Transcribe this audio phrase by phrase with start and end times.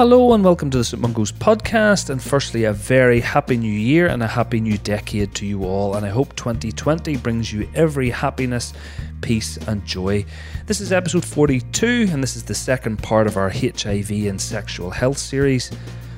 [0.00, 2.08] Hello and welcome to the St Mungo's podcast.
[2.08, 5.94] And firstly, a very happy new year and a happy new decade to you all.
[5.94, 8.72] And I hope 2020 brings you every happiness,
[9.20, 10.24] peace, and joy.
[10.64, 14.88] This is episode 42, and this is the second part of our HIV and sexual
[14.88, 15.70] health series.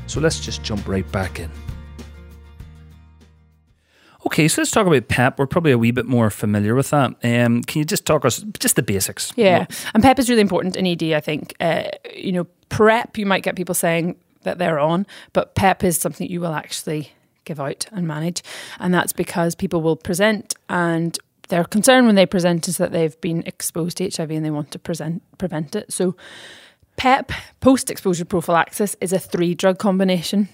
[0.07, 1.51] So let's just jump right back in.
[4.25, 5.41] Okay, so let's talk about PEP.
[5.41, 7.17] We're probably a wee bit more familiar with that.
[7.25, 9.33] Um, can you just talk us just the basics?
[9.35, 11.15] Yeah, and PEP is really important in ED.
[11.15, 13.19] I think uh, you know PrEP.
[13.19, 17.13] You might get people saying that they're on, but PEP is something you will actually
[17.45, 18.43] give out and manage,
[18.81, 23.21] and that's because people will present and their concern when they present is that they've
[23.21, 25.93] been exposed to HIV and they want to present prevent it.
[25.93, 26.17] So
[26.97, 30.49] PEP, post exposure prophylaxis, is a three drug combination.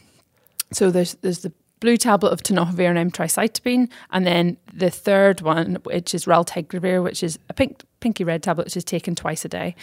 [0.73, 5.77] So there's there's the blue tablet of tenofovir and emtricitabine, and then the third one,
[5.85, 9.49] which is raltegravir, which is a pink pinky red tablet, which is taken twice a
[9.49, 9.77] day.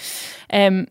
[0.49, 0.88] Um,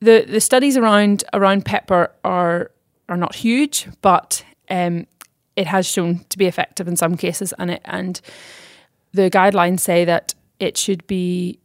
[0.00, 2.70] the the studies around around PEP are are,
[3.08, 5.06] not huge, but um,
[5.54, 8.20] it has shown to be effective in some cases, and it and
[9.12, 11.58] the guidelines say that it should be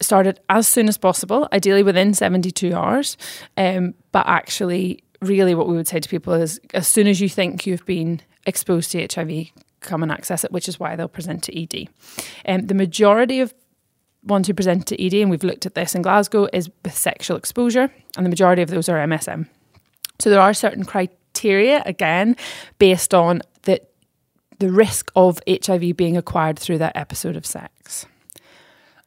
[0.00, 3.16] started as soon as possible, ideally within 72 hours.
[3.56, 7.28] Um, but actually, really, what we would say to people is as soon as you
[7.28, 9.48] think you've been exposed to HIV,
[9.80, 11.88] come and access it, which is why they'll present to ED.
[12.46, 13.54] Um, the majority of
[14.24, 17.36] ones who present to ED, and we've looked at this in Glasgow, is with sexual
[17.36, 19.48] exposure, and the majority of those are MSM.
[20.18, 22.36] So there are certain criteria, again,
[22.78, 23.80] based on the,
[24.58, 28.06] the risk of HIV being acquired through that episode of sex.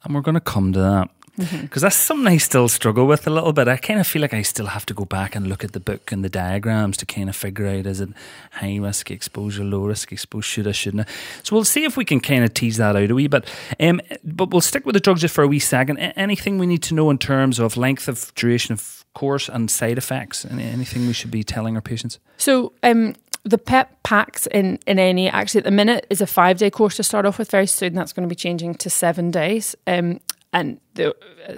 [0.03, 1.80] And we're going to come to that because mm-hmm.
[1.80, 3.67] that's something I still struggle with a little bit.
[3.67, 5.79] I kind of feel like I still have to go back and look at the
[5.79, 8.09] book and the diagrams to kind of figure out is it
[8.51, 11.12] high risk exposure, low risk exposure, should I, shouldn't I?
[11.44, 13.46] So we'll see if we can kind of tease that out a wee bit.
[13.79, 15.97] Um, but we'll stick with the drugs just for a wee second.
[15.97, 19.97] Anything we need to know in terms of length of duration of course and side
[19.97, 20.46] effects?
[20.46, 22.19] Anything we should be telling our patients?
[22.38, 23.16] So, um,
[23.46, 26.96] the PEP packs in, in ED actually at the minute is a five day course
[26.96, 27.52] to start off with.
[27.52, 29.75] Very soon that's going to be changing to seven days.
[29.85, 30.19] Um,
[30.55, 31.09] and the
[31.47, 31.57] uh,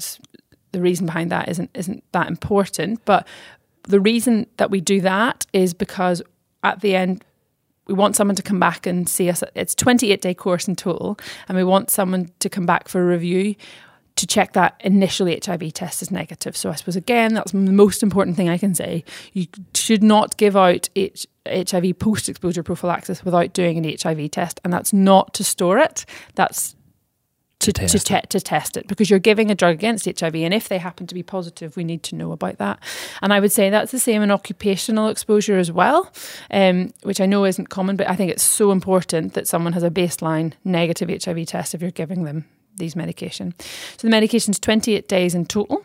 [0.73, 3.05] the reason behind that isn't isn't that important.
[3.05, 3.25] But
[3.83, 6.21] the reason that we do that is because
[6.63, 7.23] at the end
[7.85, 9.43] we want someone to come back and see us.
[9.55, 13.05] It's 28 day course in total, and we want someone to come back for a
[13.05, 13.55] review
[14.17, 16.57] to check that initial HIV test is negative.
[16.57, 19.05] So I suppose again that's the most important thing I can say.
[19.33, 24.59] You should not give out H- HIV post exposure prophylaxis without doing an HIV test,
[24.63, 26.05] and that's not to store it.
[26.33, 26.75] That's
[27.59, 30.35] to, to, test, to, te- to, test it because you're giving a drug against HIV.
[30.35, 32.79] And if they happen to be positive, we need to know about that.
[33.21, 36.11] And I would say that's the same in occupational exposure as well,
[36.51, 39.83] um, which I know isn't common, but I think it's so important that someone has
[39.83, 42.45] a baseline negative HIV test if you're giving them
[42.77, 43.53] these medication.
[43.59, 45.83] So the medication's 28 days in total.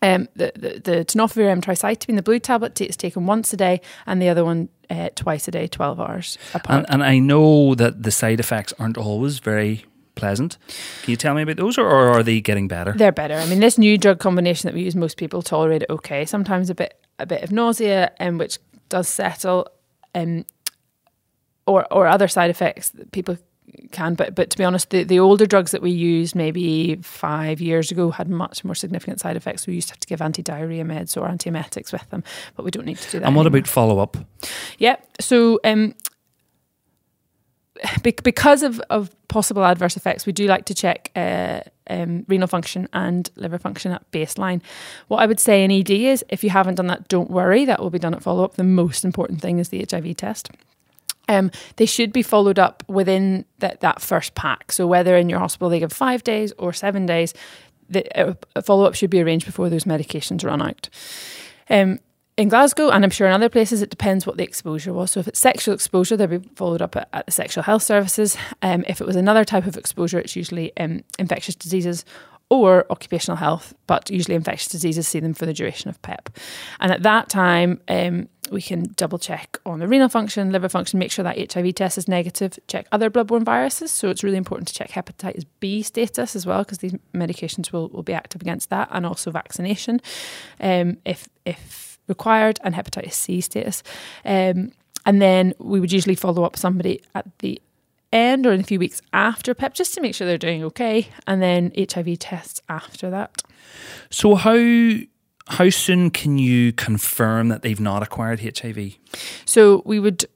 [0.00, 4.22] Um, the, the, the tenofovir emtricitabine, the blue tablet, is taken once a day, and
[4.22, 6.86] the other one uh, twice a day, 12 hours apart.
[6.88, 9.84] And, and I know that the side effects aren't always very
[10.18, 10.58] pleasant.
[11.02, 12.92] Can you tell me about those, or, or are they getting better?
[12.92, 13.34] They're better.
[13.34, 16.26] I mean, this new drug combination that we use, most people tolerate it okay.
[16.26, 18.58] Sometimes a bit a bit of nausea, um, which
[18.88, 19.68] does settle,
[20.14, 20.44] um,
[21.66, 23.38] or or other side effects that people
[23.92, 24.14] can.
[24.14, 27.90] But but to be honest, the, the older drugs that we used maybe five years
[27.90, 29.66] ago had much more significant side effects.
[29.66, 32.24] We used to have to give anti diarrhea meds or antiemetics with them,
[32.56, 33.26] but we don't need to do that.
[33.26, 33.58] And what anymore.
[33.60, 34.16] about follow up?
[34.78, 34.96] Yeah.
[35.20, 35.94] So um,
[38.02, 42.88] because of, of possible adverse effects, we do like to check uh, um, renal function
[42.92, 44.60] and liver function at baseline.
[45.08, 47.80] What I would say in ED is if you haven't done that, don't worry, that
[47.80, 48.54] will be done at follow up.
[48.54, 50.50] The most important thing is the HIV test.
[51.28, 54.72] Um, they should be followed up within that, that first pack.
[54.72, 57.34] So, whether in your hospital they give five days or seven days,
[57.90, 60.88] the uh, follow up should be arranged before those medications run out.
[61.68, 62.00] Um,
[62.38, 65.10] in Glasgow, and I'm sure in other places, it depends what the exposure was.
[65.10, 68.36] So, if it's sexual exposure, they'll be followed up at, at the sexual health services.
[68.62, 72.04] Um, if it was another type of exposure, it's usually um, infectious diseases
[72.48, 76.30] or occupational health, but usually infectious diseases see them for the duration of PEP.
[76.80, 80.98] And at that time, um, we can double check on the renal function, liver function,
[80.98, 83.90] make sure that HIV test is negative, check other bloodborne viruses.
[83.90, 87.88] So it's really important to check hepatitis B status as well, because these medications will,
[87.88, 90.00] will be active against that, and also vaccination.
[90.60, 93.82] Um, if if required and hepatitis C status.
[94.24, 94.72] Um,
[95.06, 97.60] and then we would usually follow up somebody at the
[98.12, 101.08] end or in a few weeks after PEP just to make sure they're doing okay.
[101.26, 103.42] And then HIV tests after that.
[104.10, 105.04] So, how.
[105.50, 108.98] How soon can you confirm that they've not acquired HIV?
[109.46, 110.26] So we would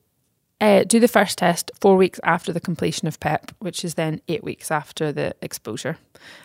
[0.62, 4.20] uh, do the first test four weeks after the completion of PEP, which is then
[4.28, 5.98] eight weeks after the exposure.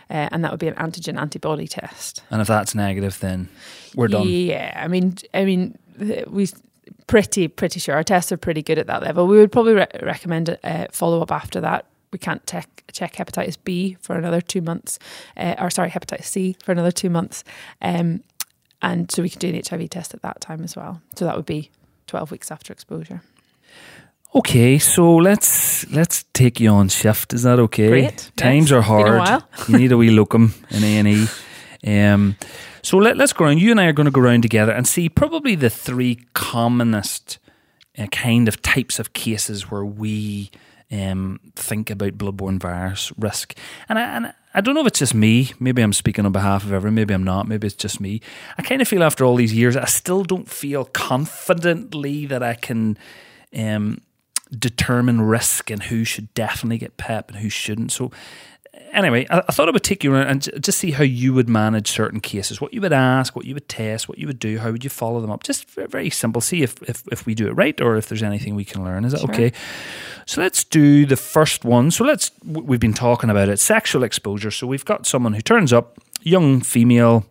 [0.10, 2.24] Uh, and that would be an antigen antibody test.
[2.31, 3.48] And if that's negative, then
[3.96, 4.28] we're done.
[4.28, 5.78] Yeah, I mean, I mean,
[6.28, 6.48] we
[7.06, 9.28] pretty pretty sure our tests are pretty good at that level.
[9.28, 11.86] We would probably re- recommend a uh, follow up after that.
[12.12, 14.98] We can't check check hepatitis B for another two months,
[15.36, 17.44] uh, or sorry, hepatitis C for another two months,
[17.84, 18.24] um,
[18.81, 21.02] and so we can do an HIV test at that time as well.
[21.16, 21.70] So that would be
[22.08, 23.22] twelve weeks after exposure.
[24.35, 27.33] Okay, so let's let's take you on shift.
[27.33, 27.88] Is that okay?
[27.88, 28.31] Great.
[28.35, 28.77] Times yes.
[28.77, 29.44] are hard.
[29.68, 31.27] you need a wee locum in A and E.
[31.85, 32.35] Um,
[32.81, 33.59] so let, us go around.
[33.59, 37.39] You and I are going to go around together and see probably the three commonest
[37.97, 40.51] uh, kind of types of cases where we
[40.91, 43.57] um, think about bloodborne virus risk.
[43.89, 45.51] And I, and I don't know if it's just me.
[45.59, 46.95] Maybe I'm speaking on behalf of everyone.
[46.95, 47.47] Maybe I'm not.
[47.47, 48.21] Maybe it's just me.
[48.57, 52.53] I kind of feel after all these years, I still don't feel confidently that I
[52.53, 52.97] can.
[53.56, 54.01] Um,
[54.52, 57.92] determine risk and who should definitely get PEP and who shouldn't.
[57.92, 58.12] So,
[58.92, 61.50] anyway, I, I, thought I would take you around and just see how you would
[61.50, 64.60] manage certain cases, what you would ask, what you would test, what you would do,
[64.60, 65.44] how would you follow them up.
[65.44, 66.42] Just very, very simple.
[66.42, 69.06] See if, if, if we do it right or if there's anything we can learn.
[69.06, 69.32] Is that sure.
[69.32, 69.52] okay?
[70.26, 71.92] So let's do the first one.
[71.92, 74.52] So let's, we've been talking about it sexual exposure.
[74.52, 77.26] So we've got someone who turns up, young female,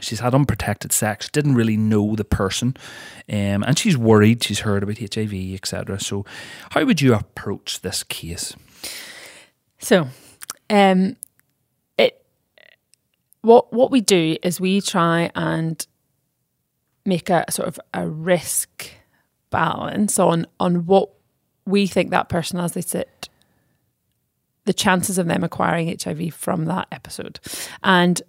[0.00, 2.76] She's had unprotected sex, didn't really know the person,
[3.28, 4.42] um, and she's worried.
[4.42, 6.00] She's heard about HIV, etc.
[6.00, 6.24] So,
[6.70, 8.54] how would you approach this case?
[9.78, 10.08] So,
[10.68, 11.16] um,
[11.98, 12.24] it
[13.42, 15.86] what what we do is we try and
[17.04, 18.90] make a sort of a risk
[19.50, 21.10] balance on on what
[21.66, 23.28] we think that person as they sit
[24.64, 27.40] the chances of them acquiring HIV from that episode.
[27.82, 28.20] And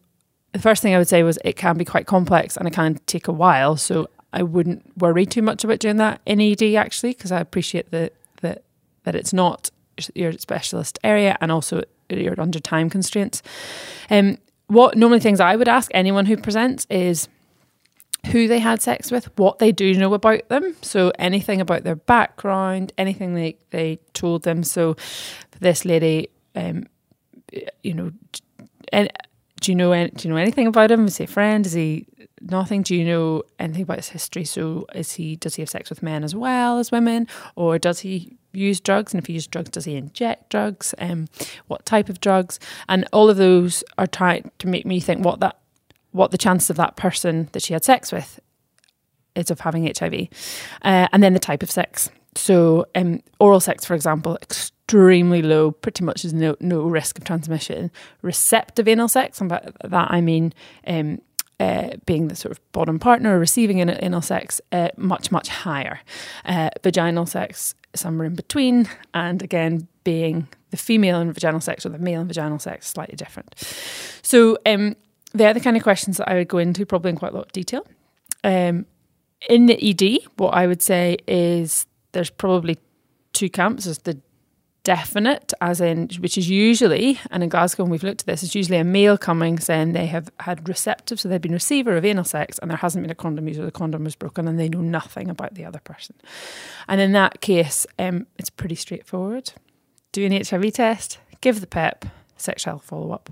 [0.53, 2.99] the first thing I would say was it can be quite complex and it can
[3.05, 3.77] take a while.
[3.77, 7.91] So I wouldn't worry too much about doing that in ED actually, because I appreciate
[7.91, 8.63] that that
[9.03, 9.71] that it's not
[10.15, 13.41] your specialist area and also you're under time constraints.
[14.09, 14.37] Um,
[14.67, 17.27] what normally things I would ask anyone who presents is
[18.27, 20.75] who they had sex with, what they do know about them.
[20.81, 24.63] So anything about their background, anything they, they told them.
[24.63, 24.95] So
[25.59, 26.85] this lady, um,
[27.83, 28.11] you know,
[28.93, 29.11] and
[29.61, 31.05] do you know any, do you know anything about him?
[31.05, 31.65] Is he a friend?
[31.65, 32.07] Is he
[32.41, 32.81] nothing?
[32.81, 34.43] Do you know anything about his history?
[34.43, 37.99] So is he does he have sex with men as well as women, or does
[37.99, 39.13] he use drugs?
[39.13, 40.95] And if he uses drugs, does he inject drugs?
[40.97, 41.27] Um,
[41.67, 42.59] what type of drugs?
[42.89, 45.57] And all of those are trying to make me think what that
[46.11, 48.39] what the chances of that person that she had sex with
[49.35, 50.27] is of having HIV,
[50.81, 52.09] uh, and then the type of sex.
[52.35, 54.37] So um, oral sex, for example,
[54.91, 57.91] extremely low, pretty much is no, no risk of transmission.
[58.21, 60.53] Receptive anal sex, and by that I mean
[60.85, 61.21] um,
[61.61, 66.01] uh, being the sort of bottom partner receiving anal sex, uh, much, much higher.
[66.43, 71.89] Uh, vaginal sex, somewhere in between, and again, being the female in vaginal sex or
[71.89, 73.53] the male in vaginal sex, slightly different.
[74.23, 74.95] So um,
[75.33, 77.45] they're the kind of questions that I would go into probably in quite a lot
[77.45, 77.85] of detail.
[78.43, 78.85] Um,
[79.49, 82.77] in the ED, what I would say is there's probably
[83.33, 83.85] two camps.
[83.85, 84.19] There's the
[84.83, 88.55] definite, as in, which is usually, and in Glasgow, when we've looked at this, it's
[88.55, 92.23] usually a male coming saying they have had receptive, so they've been receiver of anal
[92.23, 94.69] sex and there hasn't been a condom used or the condom was broken and they
[94.69, 96.15] know nothing about the other person.
[96.87, 99.53] And in that case, um, it's pretty straightforward.
[100.11, 102.05] Do an HIV test, give the PEP,
[102.37, 103.29] sexual follow up.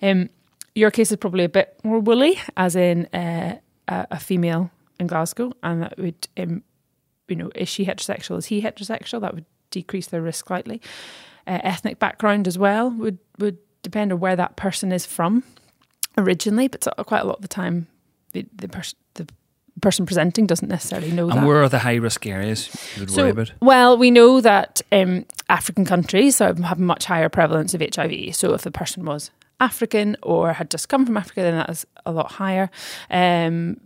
[0.00, 0.30] Um,
[0.74, 5.06] your case is probably a bit more woolly, as in uh, a, a, female in
[5.06, 6.62] Glasgow, and that would, um,
[7.28, 8.38] you know, is she heterosexual?
[8.38, 9.20] Is he heterosexual?
[9.20, 10.80] That would decrease their risk slightly.
[11.46, 15.42] Uh, ethnic background as well would would depend on where that person is from
[16.16, 17.86] originally, but quite a lot of the time,
[18.32, 19.26] the the person the
[19.80, 21.46] person presenting doesn't necessarily know and that.
[21.46, 23.52] where are the high risk areas you would so, worry about?
[23.60, 28.34] Well, we know that um, African countries have much higher prevalence of HIV.
[28.36, 31.86] So if the person was African or had just come from Africa, then that is
[32.06, 32.70] a lot higher.
[33.10, 33.80] Um,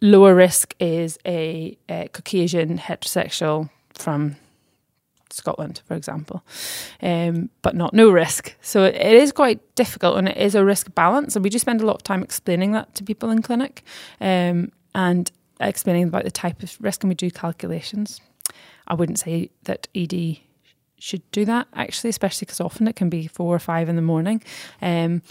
[0.00, 3.70] lower risk is a, a Caucasian heterosexual
[4.02, 4.36] from
[5.32, 6.42] Scotland, for example,
[7.02, 8.54] um, but not no risk.
[8.60, 11.34] So it, is quite difficult and it is a risk balance.
[11.34, 13.82] And we just spend a lot of time explaining that to people in clinic
[14.20, 15.30] um, and
[15.60, 18.20] explaining about the type of risk and we do calculations.
[18.86, 20.38] I wouldn't say that ED
[20.98, 24.02] should do that actually, especially because often it can be four or five in the
[24.02, 24.42] morning.
[24.80, 25.22] Um,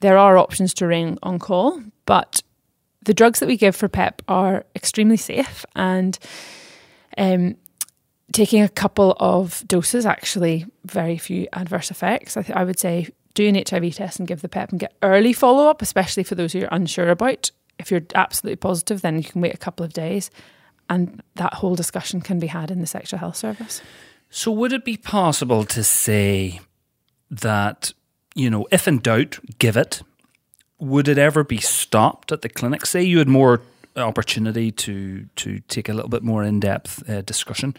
[0.00, 2.42] there are options to ring on call, but
[3.04, 6.18] the drugs that we give for PEP are extremely safe and
[7.18, 7.56] um,
[8.32, 12.36] taking a couple of doses, actually, very few adverse effects.
[12.36, 14.94] I, th- I would say do an HIV test and give the PEP and get
[15.02, 17.50] early follow up, especially for those who are unsure about.
[17.78, 20.30] If you're absolutely positive, then you can wait a couple of days.
[20.90, 23.80] and that whole discussion can be had in the sexual health service.
[24.28, 26.60] So, would it be possible to say
[27.30, 27.92] that,
[28.34, 30.02] you know, if in doubt, give it?
[30.78, 32.86] Would it ever be stopped at the clinic?
[32.86, 33.62] Say you had more
[33.96, 37.76] opportunity to to take a little bit more in depth uh, discussion.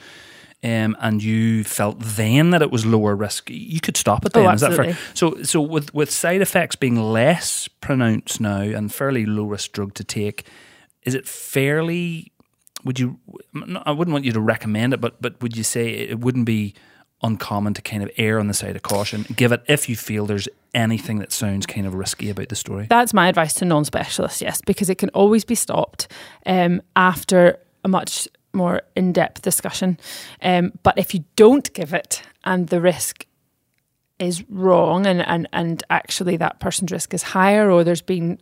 [0.63, 4.45] Um, and you felt then that it was lower risk, you could stop it then.
[4.45, 4.95] Oh, Is that fair?
[5.15, 9.95] So, so with with side effects being less pronounced now and fairly low risk drug
[9.95, 10.45] to take,
[11.03, 12.31] is it fairly?
[12.83, 13.19] Would you?
[13.85, 16.75] I wouldn't want you to recommend it, but but would you say it wouldn't be
[17.23, 19.25] uncommon to kind of err on the side of caution?
[19.35, 22.87] Give it if you feel there's anything that sounds kind of risky about the story.
[22.89, 26.07] That's my advice to non specialists, yes, because it can always be stopped
[26.45, 29.99] um, after a much more in depth discussion.
[30.41, 33.25] Um, but if you don't give it and the risk
[34.19, 38.39] is wrong and, and, and actually that person's risk is higher or there's been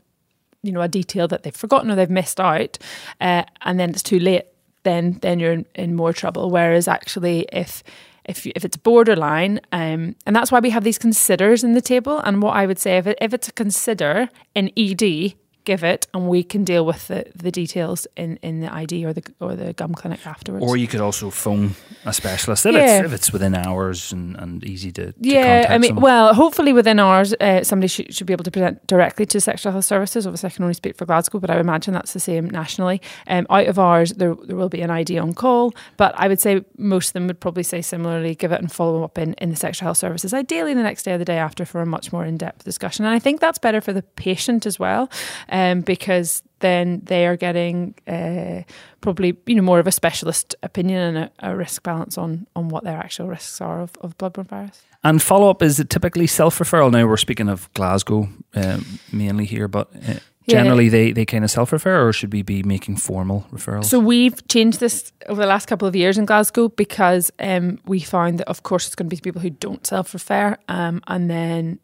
[0.62, 2.78] you know a detail that they've forgotten or they've missed out
[3.22, 4.44] uh, and then it's too late
[4.84, 7.84] then then you're in, in more trouble whereas actually if
[8.26, 11.82] if, you, if it's borderline um, and that's why we have these considers in the
[11.82, 15.34] table and what I would say if, it, if it's a consider in ED
[15.72, 19.14] give it and we can deal with the, the details in, in the ID or
[19.14, 21.66] the or the GUM clinic afterwards Or you could also phone
[22.06, 22.98] a specialist if, Yeah.
[23.00, 26.04] it's, if it's within hours and, and easy to, to Yeah, contact I mean, someone.
[26.04, 29.72] well, hopefully within hours, uh, somebody should, should be able to present directly to sexual
[29.74, 30.26] health services.
[30.28, 32.98] Obviously, I can only speak for Glasgow, but I imagine that's the same nationally.
[33.28, 35.66] Um, out of hours, there there will be an ID on call,
[35.98, 39.04] but I would say most of them would probably say similarly, give it and follow
[39.04, 41.64] up in, in the sexual health services, ideally the next day or the day after
[41.66, 43.06] for a much more in depth discussion.
[43.06, 45.04] And I think that's better for the patient as well,
[45.50, 48.64] um, because then they are getting uh,
[49.02, 52.70] probably you know more of a specialist opinion and a, a risk balance on on
[52.70, 54.82] what their actual risks are of, of bloodborne virus.
[55.04, 56.92] And follow up is it typically self referral?
[56.92, 60.64] Now we're speaking of Glasgow um, mainly here, but uh, Yeah.
[60.64, 63.86] generally they, they kind of self refer, or should we be making formal referrals?
[63.86, 68.00] So we've changed this over the last couple of years in Glasgow because um, we
[68.02, 71.80] found that, of course, it's going to be people who don't self-refer, um, and then,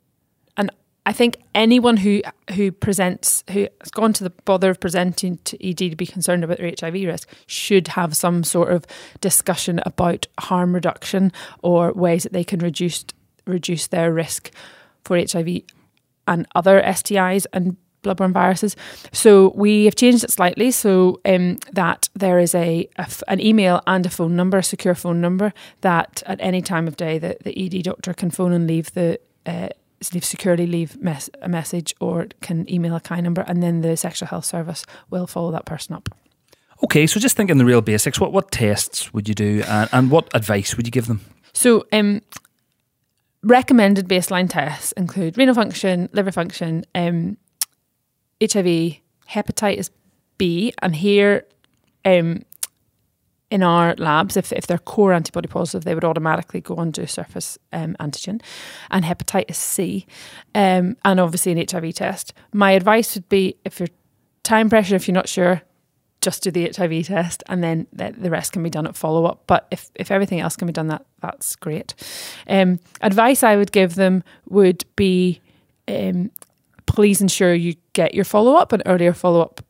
[0.57, 0.69] and
[1.05, 2.21] I think anyone who
[2.55, 6.43] who presents who has gone to the bother of presenting to ED to be concerned
[6.43, 8.85] about their HIV risk should have some sort of
[9.21, 11.31] discussion about harm reduction
[11.61, 13.05] or ways that they can reduce
[13.45, 14.51] reduce their risk
[15.03, 15.61] for HIV
[16.27, 18.75] and other STIs and bloodborne viruses.
[19.11, 23.39] So we have changed it slightly so um, that there is a, a f- an
[23.39, 27.17] email and a phone number, a secure phone number that at any time of day
[27.17, 29.69] the, the ED doctor can phone and leave the uh,
[30.11, 34.27] securely leave mes- a message or can email a kind number and then the sexual
[34.27, 36.09] health service will follow that person up.
[36.83, 38.19] okay, so just thinking the real basics.
[38.19, 41.21] What what tests would you do, and, and what advice would you give them?
[41.53, 42.21] So, um,
[43.43, 47.37] recommended baseline tests include renal function, liver function, um,
[48.41, 48.97] HIV,
[49.29, 49.89] hepatitis
[50.37, 51.45] B, and here,
[52.03, 52.43] um,
[53.51, 57.07] in our labs, if, if they're core antibody positive, they would automatically go on to
[57.07, 58.41] surface um, antigen,
[58.89, 60.07] and hepatitis C,
[60.55, 62.33] um, and obviously an HIV test.
[62.53, 63.89] My advice would be if you're
[64.43, 65.61] time pressure, if you're not sure,
[66.21, 69.43] just do the HIV test, and then the, rest can be done at follow up.
[69.45, 71.93] But if, if everything else can be done, that that's great.
[72.47, 75.39] Um, advice I would give them would be,
[75.87, 76.31] um,
[76.87, 79.61] please ensure you get your follow up, and earlier follow up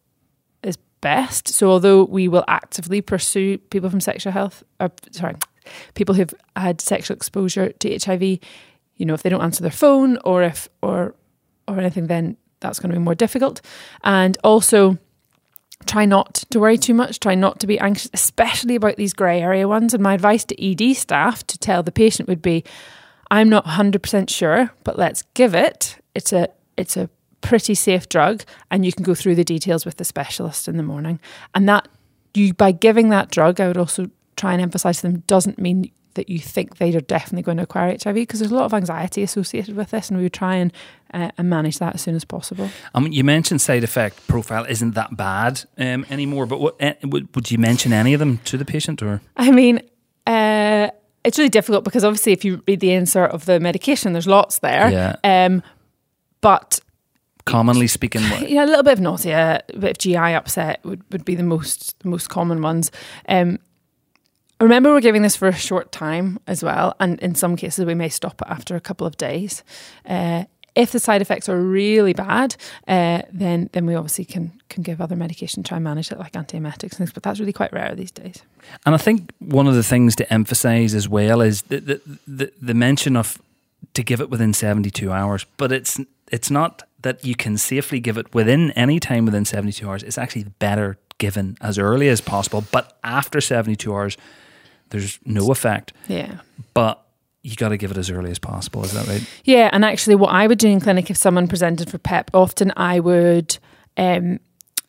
[1.05, 1.49] best.
[1.49, 5.35] So although we will actively pursue people from sexual health, uh, sorry,
[5.93, 10.17] people who've had sexual exposure to HIV, you know, if they don't answer their phone
[10.25, 11.13] or if or
[11.67, 13.61] or anything, then that's going to be more difficult.
[14.03, 14.97] And also
[15.85, 19.41] try not to worry too much, try not to be anxious, especially about these grey
[19.43, 19.93] area ones.
[19.93, 22.63] And my advice to ED staff to tell the patient would be,
[23.29, 25.97] I'm not 100% sure, but let's give it.
[26.15, 27.11] It's a it's a
[27.41, 30.83] pretty safe drug and you can go through the details with the specialist in the
[30.83, 31.19] morning.
[31.53, 31.87] And that
[32.33, 35.91] you by giving that drug, I would also try and emphasize to them doesn't mean
[36.15, 38.73] that you think they are definitely going to acquire HIV because there's a lot of
[38.73, 40.73] anxiety associated with this and we would try and
[41.13, 42.69] uh, and manage that as soon as possible.
[42.93, 47.33] I mean, you mentioned side effect profile isn't that bad um, anymore, but what, would,
[47.35, 49.21] would you mention any of them to the patient or?
[49.37, 49.81] I mean,
[50.25, 50.89] uh,
[51.23, 54.59] it's really difficult because obviously, if you read the insert of the medication, there's lots
[54.59, 54.89] there.
[54.91, 55.15] Yeah.
[55.23, 55.63] Um,
[56.41, 56.79] but
[57.45, 61.03] Commonly speaking, what, yeah, a little bit of nausea, a bit of GI upset would,
[61.11, 62.91] would be the most the most common ones.
[63.29, 63.59] Um,
[64.59, 67.93] remember, we're giving this for a short time as well, and in some cases, we
[67.93, 69.63] may stop it after a couple of days.
[70.07, 72.55] Uh, if the side effects are really bad,
[72.87, 76.19] uh, then then we obviously can can give other medication, to try and manage it
[76.19, 77.13] like antiemetics and things.
[77.13, 78.41] But that's really quite rare these days.
[78.85, 82.51] And I think one of the things to emphasize as well is the, the, the,
[82.61, 83.39] the mention of
[83.93, 85.99] to give it within 72 hours, but it's
[86.31, 90.01] it's not that you can safely give it within any time within 72 hours.
[90.01, 94.17] It's actually better given as early as possible, but after 72 hours,
[94.89, 95.93] there's no effect.
[96.07, 96.39] Yeah.
[96.73, 97.05] But
[97.43, 98.83] you got to give it as early as possible.
[98.83, 99.23] Is that right?
[99.43, 102.73] Yeah, and actually, what I would do in clinic if someone presented for PEP, often
[102.75, 103.55] I would
[103.97, 104.39] um,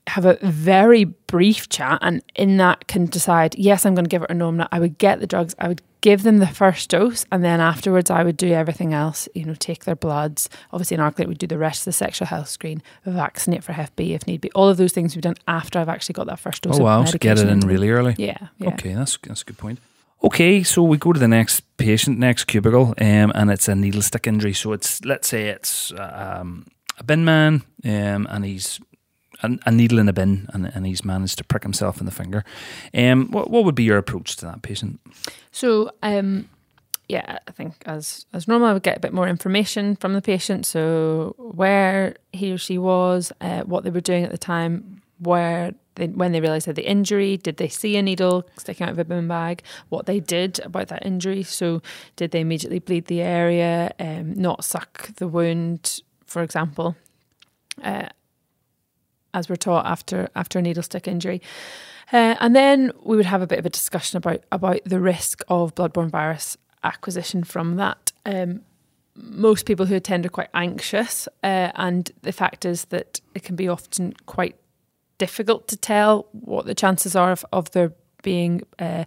[0.06, 4.23] have a very brief chat, and in that can decide, yes, I'm going to give
[4.23, 4.70] it or no, I'm not.
[4.73, 8.11] I would get the drugs, I would give them the first dose, and then afterwards,
[8.11, 9.29] I would do everything else.
[9.35, 10.49] You know, take their bloods.
[10.73, 13.73] Obviously, in our clinic, we do the rest of the sexual health screen, vaccinate for
[13.73, 14.50] Hep B if need be.
[14.53, 16.79] All of those things we've done after I've actually got that first dose.
[16.79, 18.15] Oh wow, so get it in really early.
[18.19, 18.69] Yeah, yeah.
[18.69, 19.79] Okay, that's that's a good point.
[20.23, 24.03] Okay, so we go to the next patient, next cubicle, um, and it's a needle
[24.03, 24.55] stick injury.
[24.55, 26.67] So it's let's say it's um,
[26.99, 28.81] a bin man, um, and he's
[29.43, 32.45] a, needle in a bin, and, and he's managed to prick himself in the finger.
[32.95, 35.00] Um, what what would be your approach to that patient?
[35.52, 36.49] So, um,
[37.09, 40.23] yeah, I think as as normal, I would get a bit more information from the
[40.23, 40.66] patient.
[40.66, 45.75] So, where he or she was, uh, what they were doing at the time, where
[45.95, 48.93] they, when they realised they had the injury, did they see a needle sticking out
[48.93, 49.62] of a bin bag?
[49.88, 51.43] What they did about that injury.
[51.43, 51.81] So,
[52.16, 56.97] did they immediately bleed the area, um, not suck the wound, for example?
[57.83, 58.09] Uh,
[59.35, 61.42] as we're taught after after a needle stick injury.
[62.12, 65.42] Uh, and then we would have a bit of a discussion about about the risk
[65.49, 68.12] of bloodborne virus acquisition from that.
[68.25, 68.62] Um,
[69.14, 73.56] most people who attend are quite anxious, uh, and the fact is that it can
[73.56, 74.56] be often quite
[75.18, 77.92] difficult to tell what the chances are of, of there
[78.23, 79.04] being uh,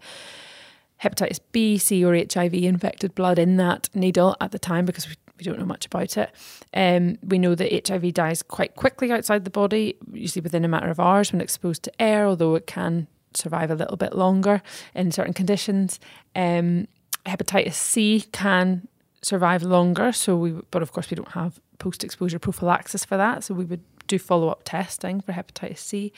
[1.03, 5.15] hepatitis B, C, or HIV infected blood in that needle at the time because we,
[5.39, 6.31] we don't know much about it.
[6.73, 10.89] Um, we know that HIV dies quite quickly outside the body, usually within a matter
[10.89, 14.61] of hours when exposed to air, although it can survive a little bit longer
[14.93, 15.99] in certain conditions.
[16.35, 16.87] Um,
[17.25, 18.87] hepatitis C can
[19.21, 23.43] survive longer, so we but of course we don't have post exposure prophylaxis for that,
[23.43, 26.13] so we would do follow up testing for hepatitis C.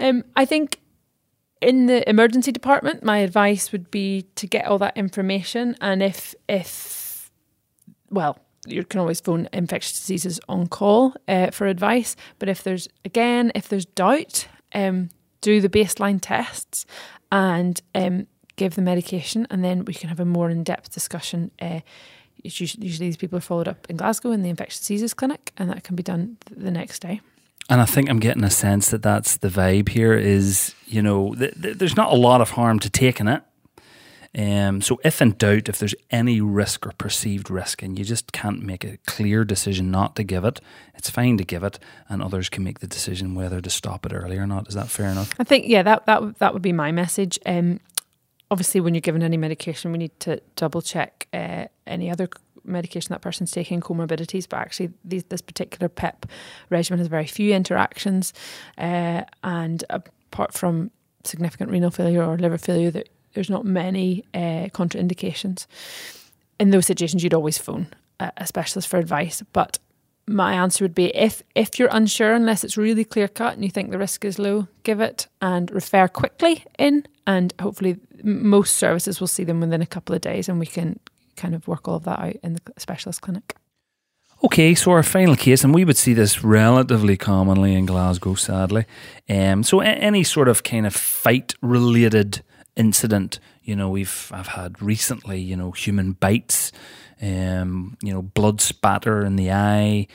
[0.00, 0.80] Um, I think
[1.60, 6.34] in the emergency department, my advice would be to get all that information, and if
[6.48, 7.01] if
[8.12, 12.14] well, you can always phone infectious diseases on call uh, for advice.
[12.38, 15.08] But if there's again, if there's doubt, um,
[15.40, 16.86] do the baseline tests
[17.30, 21.50] and um, give the medication, and then we can have a more in depth discussion.
[21.60, 21.80] Uh,
[22.42, 25.68] usually, usually these people are followed up in Glasgow in the infectious diseases clinic, and
[25.70, 27.20] that can be done th- the next day.
[27.68, 30.14] And I think I'm getting a sense that that's the vibe here.
[30.14, 33.42] Is you know, th- th- there's not a lot of harm to taking it.
[34.36, 38.32] Um, so if in doubt, if there's any risk or perceived risk, and you just
[38.32, 40.60] can't make a clear decision not to give it,
[40.94, 44.12] it's fine to give it, and others can make the decision whether to stop it
[44.12, 44.68] early or not.
[44.68, 45.32] Is that fair enough?
[45.38, 47.38] I think yeah, that that that would be my message.
[47.44, 47.80] Um,
[48.50, 52.28] obviously, when you're given any medication, we need to double check uh, any other
[52.64, 54.48] medication that person's taking, comorbidities.
[54.48, 56.26] But actually, these, this particular PEP
[56.70, 58.32] regimen has very few interactions,
[58.78, 60.90] uh, and apart from
[61.24, 65.66] significant renal failure or liver failure, that there's not many uh, contraindications.
[66.58, 67.88] In those situations, you'd always phone
[68.20, 69.78] a, specialist for advice, but
[70.26, 73.70] my answer would be if if you're unsure unless it's really clear cut and you
[73.70, 79.18] think the risk is low give it and refer quickly in and hopefully most services
[79.18, 81.00] will see them within a couple of days and we can
[81.36, 83.56] kind of work all of that out in the specialist clinic
[84.44, 88.86] Okay, so our final case, and we would see this relatively commonly in Glasgow, sadly.
[89.30, 92.42] Um, so a- any sort of kind of fight-related
[92.76, 96.72] incident, you know, we've I've had recently, you know, human bites,
[97.20, 100.06] um, you know, blood spatter in the eye,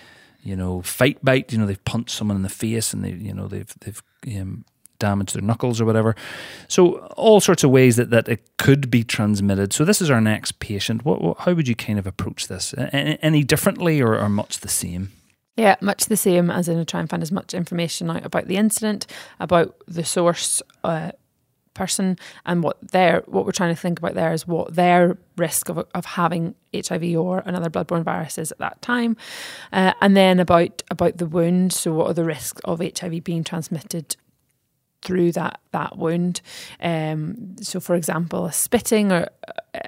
[0.44, 1.52] you know, fight bite.
[1.52, 4.02] You know, they've punched someone in the face, and they, you know, they've they've
[4.40, 4.66] um,
[5.00, 6.16] damaged their knuckles or whatever.
[6.68, 9.74] So all sorts of ways that, that it could be transmitted.
[9.74, 11.06] So this is our next patient.
[11.06, 12.74] What, what how would you kind of approach this?
[12.78, 15.12] Any differently or, or much the same?
[15.56, 18.48] Yeah, much the same as in a try and find as much information out about
[18.48, 19.08] the incident,
[19.40, 21.12] about the source uh,
[21.78, 25.70] person, and what their what we're trying to think about there is what their risk
[25.70, 29.16] of, of having HIV or another bloodborne virus is at that time,
[29.72, 31.74] uh, and then about about the wound.
[31.74, 34.16] So, what are the risks of HIV being transmitted
[35.02, 36.42] through that that wound.
[36.82, 39.28] Um, so, for example, a spitting or
[39.74, 39.80] uh,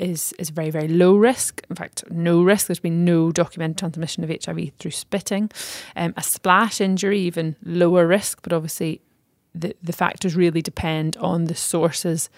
[0.00, 1.64] is is very very low risk.
[1.70, 2.66] In fact, no risk.
[2.66, 5.50] There's been no documented transmission of HIV through spitting.
[5.96, 9.00] Um, a splash injury, even lower risk, but obviously
[9.54, 12.30] the the factors really depend on the sources.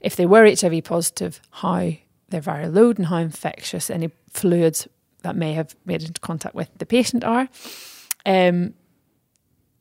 [0.00, 1.92] If they were HIV positive, how
[2.28, 4.86] their viral load and how infectious any fluids
[5.22, 7.48] that may have made into contact with the patient are.
[8.24, 8.74] Um,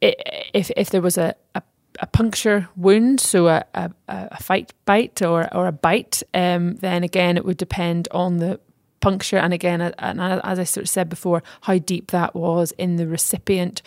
[0.02, 1.62] if if there was a, a,
[2.00, 7.04] a puncture wound, so a, a, a fight bite or, or a bite, um, then
[7.04, 8.60] again it would depend on the
[9.00, 12.98] puncture and again and as I sort of said before, how deep that was in
[12.98, 13.82] the recipient,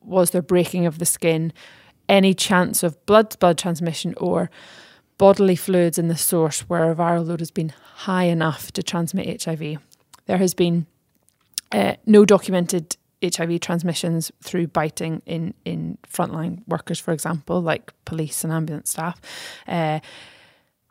[0.00, 1.52] was there breaking of the skin,
[2.08, 4.50] any chance of blood blood transmission or
[5.18, 9.44] bodily fluids in the source where a viral load has been high enough to transmit
[9.44, 9.78] HIV.
[10.26, 10.86] There has been
[11.72, 18.44] uh, no documented HIV transmissions through biting in, in frontline workers, for example, like police
[18.44, 19.20] and ambulance staff.
[19.66, 20.00] Uh,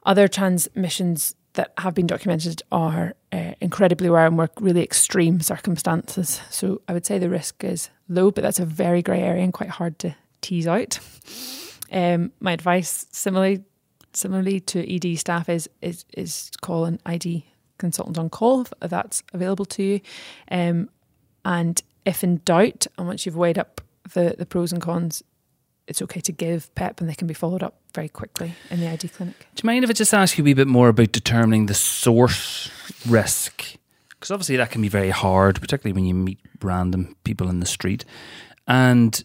[0.05, 6.39] other transmissions that have been documented are uh, incredibly rare and work really extreme circumstances.
[6.51, 9.51] So I would say the risk is low, but that's a very grey area and
[9.51, 10.99] quite hard to tease out.
[11.91, 13.63] Um, my advice, similarly,
[14.13, 17.45] similarly to ED staff, is is is call an ID
[17.77, 20.01] consultant on call if that's available to you.
[20.51, 20.89] Um,
[21.43, 23.81] and if in doubt, and once you've weighed up
[24.13, 25.23] the, the pros and cons,
[25.87, 28.87] it's okay to give PEP and they can be followed up very quickly in the
[28.87, 29.47] ID clinic.
[29.55, 31.73] Do you mind if I just ask you a wee bit more about determining the
[31.73, 32.71] source
[33.07, 33.75] risk?
[34.09, 37.65] Because obviously that can be very hard, particularly when you meet random people in the
[37.65, 38.05] street.
[38.67, 39.21] And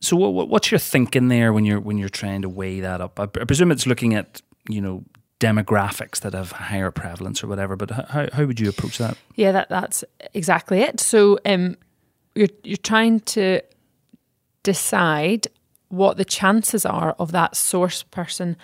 [0.00, 3.18] so, what, what's your thinking there when you're when you're trying to weigh that up?
[3.20, 5.04] I presume it's looking at you know
[5.38, 7.76] demographics that have higher prevalence or whatever.
[7.76, 9.16] But how how would you approach that?
[9.36, 11.00] Yeah, that that's exactly it.
[11.00, 11.76] So, um,
[12.34, 13.60] you're you're trying to
[14.64, 15.46] decide
[15.88, 18.56] what the chances are of that source person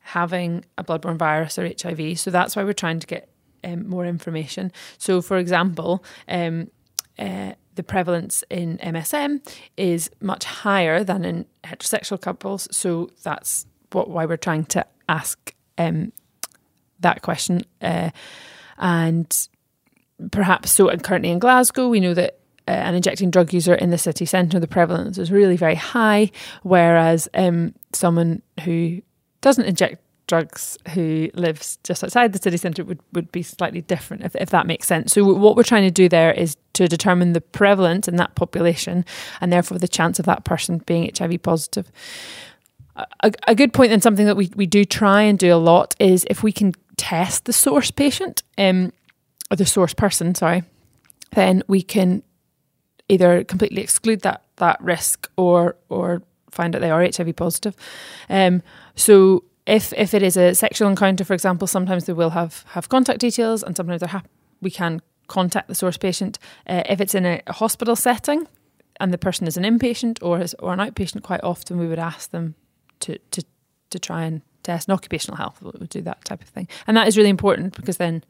[0.00, 2.18] having a bloodborne virus or HIV.
[2.18, 3.28] So that's why we're trying to get
[3.62, 4.70] um, more information.
[4.98, 6.70] So, for example, um,
[7.18, 9.40] uh, the prevalence in MSM
[9.76, 12.68] is much higher than in heterosexual couples.
[12.70, 16.12] So that's what why we're trying to ask um,
[17.00, 17.62] that question.
[17.80, 18.10] Uh,
[18.78, 19.48] and
[20.30, 20.88] perhaps so.
[20.88, 24.24] And currently in Glasgow, we know that uh, an injecting drug user in the city
[24.24, 26.30] centre, the prevalence is really very high,
[26.62, 29.02] whereas um, someone who
[29.40, 34.24] doesn't inject drugs who lives just outside the city centre would, would be slightly different,
[34.24, 35.12] if, if that makes sense.
[35.12, 39.04] So, what we're trying to do there is to determine the prevalence in that population
[39.40, 41.90] and therefore the chance of that person being HIV positive.
[42.96, 45.94] A, a good point and something that we, we do try and do a lot
[45.98, 48.92] is if we can test the source patient, um,
[49.50, 50.62] or the source person, sorry,
[51.32, 52.22] then we can
[53.08, 57.74] either completely exclude that that risk or or find that they are HIV positive.
[58.28, 58.62] Um,
[58.94, 62.88] so if if it is a sexual encounter, for example, sometimes they will have have
[62.88, 64.22] contact details, and sometimes they're
[64.60, 66.38] we can contact the source patient.
[66.66, 68.46] Uh, if it's in a, hospital setting
[69.00, 71.98] and the person is an inpatient or is, or an outpatient, quite often we would
[71.98, 72.54] ask them
[73.00, 73.42] to to
[73.90, 74.88] to try and test.
[74.88, 77.76] And occupational health we would do that type of thing, and that is really important
[77.76, 78.22] because then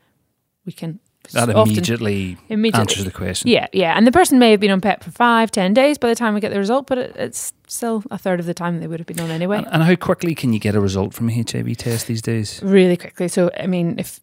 [0.65, 1.01] we can
[1.33, 3.51] that immediately, immediately, answers the question.
[3.51, 3.97] Yeah, yeah.
[3.97, 6.35] And the person may have been on PEP for five, ten days by the time
[6.35, 9.01] we get the result, but it, it's still a third of the time they would
[9.01, 9.59] have been on anyway.
[9.59, 12.61] And, and, how quickly can you get a result from a HIV test these days?
[12.63, 13.29] Really quickly.
[13.29, 14.21] So, I mean, if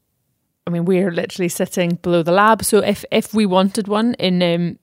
[0.68, 4.42] I mean we're literally sitting below the lab, so if if we wanted one in
[4.44, 4.80] um,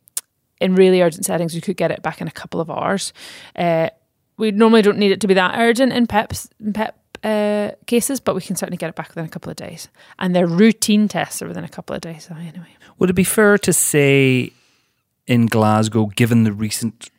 [0.61, 3.13] in really urgent settings, we could get it back in a couple of hours.
[3.55, 3.91] Uh,
[4.37, 8.21] we normally don't need it to be that urgent in PEPs in PEP uh, cases,
[8.21, 9.89] but we can certainly get it back within a couple of days.
[10.19, 12.29] And their routine tests are within a couple of days.
[12.31, 14.53] Anyway, would it be fair to say
[15.27, 17.11] in Glasgow, given the recent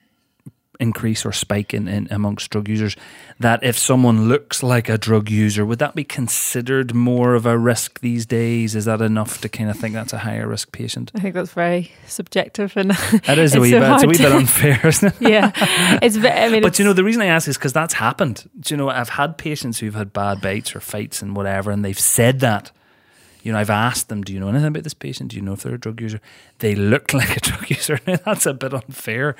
[0.79, 2.95] increase or spike in, in amongst drug users
[3.39, 7.57] that if someone looks like a drug user would that be considered more of a
[7.57, 8.75] risk these days?
[8.75, 11.11] Is that enough to kind of think that's a higher risk patient?
[11.15, 13.91] I think that's very subjective and it is a wee so bit.
[13.91, 15.21] It's a wee bit unfair isn't it?
[15.29, 15.51] Yeah.
[16.01, 18.49] It's I mean but you know the reason i ask is because that's happened.
[18.59, 21.83] Do you know i've had patients who've had bad bites or fights and whatever and
[21.83, 22.71] they've said that
[23.43, 25.31] you know, I've asked them, do you know anything about this patient?
[25.31, 26.21] Do you know if they're a drug user?
[26.59, 27.99] They look like a drug user.
[28.05, 29.35] That's a bit unfair.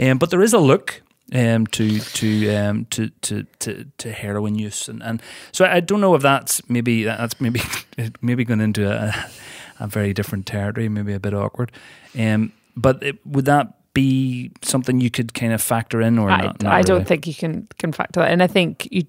[0.00, 1.02] Um, but there is a look
[1.32, 6.00] um, to to um, to to to to heroin use, and, and so I don't
[6.00, 7.62] know if that's maybe that's maybe
[8.20, 9.12] maybe going into a,
[9.80, 11.72] a very different territory, maybe a bit awkward.
[12.18, 16.42] Um, but it, would that be something you could kind of factor in, or I,
[16.42, 16.88] not, not I really?
[16.88, 19.04] don't think you can can factor that, and I think you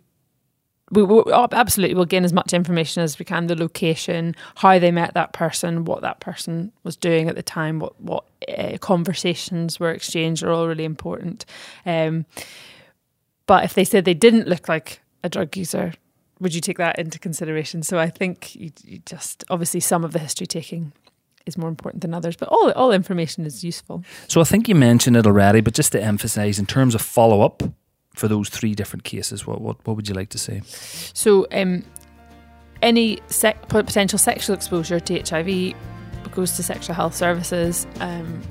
[0.91, 4.91] we will absolutely will gain as much information as we can the location how they
[4.91, 8.25] met that person what that person was doing at the time what what
[8.57, 11.45] uh, conversations were exchanged are all really important
[11.85, 12.25] um,
[13.47, 15.93] but if they said they didn't look like a drug user
[16.39, 20.13] would you take that into consideration so i think you, you just obviously some of
[20.13, 20.91] the history taking
[21.45, 24.03] is more important than others, but all all information is useful.
[24.27, 27.41] So I think you mentioned it already, but just to emphasise, in terms of follow
[27.41, 27.63] up,
[28.15, 30.61] for those three different cases, what what, what would you like to say?
[30.65, 31.83] So, um,
[32.81, 33.19] any
[33.67, 35.75] potential sexual exposure to HIV
[36.31, 38.41] goes to sexual health services, um,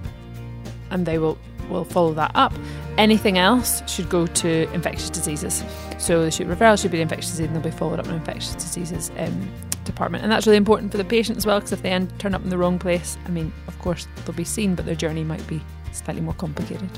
[0.91, 2.53] and they will will follow that up.
[2.99, 5.65] Anything else should go to infectious diseases.
[5.99, 9.11] So the referral should be infectious disease, and they'll be followed up in infectious diseases
[9.19, 9.51] um,
[9.85, 11.59] department, and that's really important for the patient as well.
[11.59, 14.35] Because if they end, turn up in the wrong place, I mean, of course they'll
[14.35, 15.61] be seen, but their journey might be
[15.93, 16.91] slightly more complicated.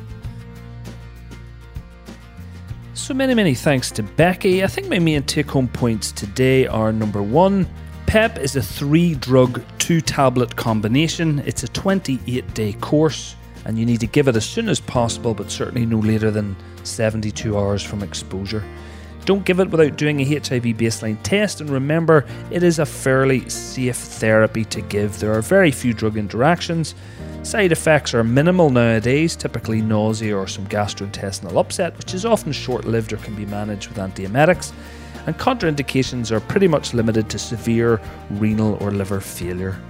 [2.96, 4.64] So many, many thanks to Becky.
[4.64, 7.68] I think my main take home points today are number one,
[8.06, 11.40] PEP is a three drug, two tablet combination.
[11.40, 15.34] It's a 28 day course, and you need to give it as soon as possible,
[15.34, 18.64] but certainly no later than 72 hours from exposure.
[19.26, 23.46] Don't give it without doing a HIV baseline test, and remember, it is a fairly
[23.50, 25.20] safe therapy to give.
[25.20, 26.94] There are very few drug interactions.
[27.46, 32.86] Side effects are minimal nowadays, typically nausea or some gastrointestinal upset, which is often short
[32.86, 34.72] lived or can be managed with antiemetics.
[35.28, 39.80] And contraindications are pretty much limited to severe renal or liver failure.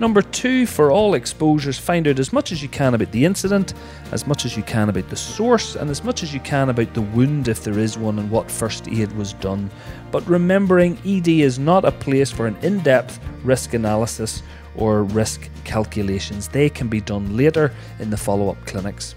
[0.00, 3.74] Number two, for all exposures, find out as much as you can about the incident,
[4.10, 6.92] as much as you can about the source, and as much as you can about
[6.92, 9.70] the wound if there is one and what first aid was done.
[10.10, 14.42] But remembering ED is not a place for an in depth risk analysis
[14.78, 16.48] or risk calculations.
[16.48, 19.14] They can be done later in the follow up clinics.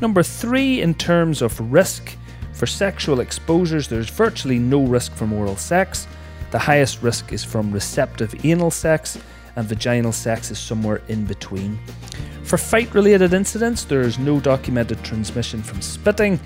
[0.00, 2.16] Number three, in terms of risk,
[2.52, 6.06] for sexual exposures, there's virtually no risk from oral sex.
[6.52, 9.18] The highest risk is from receptive anal sex,
[9.56, 11.78] and vaginal sex is somewhere in between.
[12.44, 16.38] For fight related incidents, there is no documented transmission from spitting,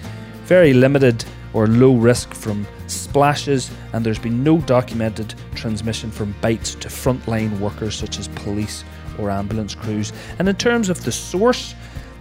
[0.44, 6.74] very limited or low risk from splashes, and there's been no documented transmission from bites
[6.76, 8.84] to frontline workers such as police
[9.18, 10.12] or ambulance crews.
[10.38, 11.74] And in terms of the source,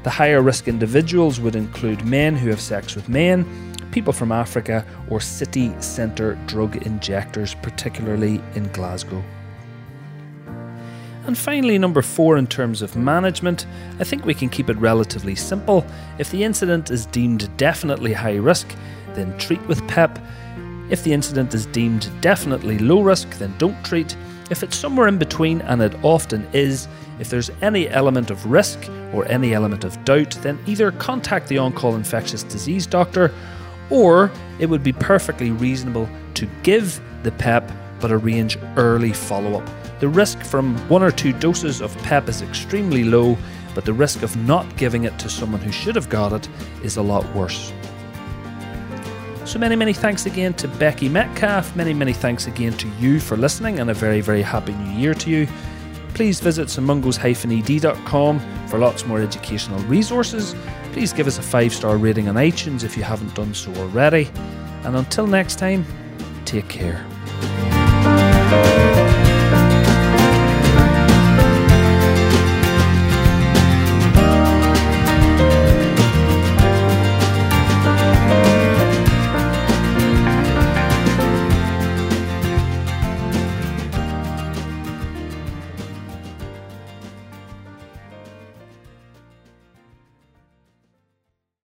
[0.03, 3.45] the higher risk individuals would include men who have sex with men,
[3.91, 9.23] people from Africa, or city centre drug injectors, particularly in Glasgow.
[11.25, 13.65] And finally, number four, in terms of management,
[13.99, 15.85] I think we can keep it relatively simple.
[16.19, 18.73] If the incident is deemed definitely high risk,
[19.13, 20.19] then treat with PEP.
[20.89, 24.15] If the incident is deemed definitely low risk, then don't treat.
[24.49, 26.87] If it's somewhere in between, and it often is,
[27.19, 31.57] if there's any element of risk or any element of doubt, then either contact the
[31.57, 33.33] on call infectious disease doctor
[33.89, 39.99] or it would be perfectly reasonable to give the PEP but arrange early follow up.
[39.99, 43.37] The risk from one or two doses of PEP is extremely low,
[43.73, 46.47] but the risk of not giving it to someone who should have got it
[46.83, 47.73] is a lot worse.
[49.47, 51.73] So many, many thanks again to Becky Metcalf.
[51.73, 55.13] Many, many thanks again to you for listening, and a very, very happy new year
[55.13, 55.47] to you.
[56.13, 60.53] Please visit simungos-ed.com for lots more educational resources.
[60.91, 64.29] Please give us a five star rating on iTunes if you haven't done so already.
[64.83, 65.85] And until next time,
[66.43, 67.06] take care.